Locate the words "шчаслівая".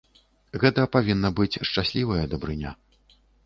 1.69-2.25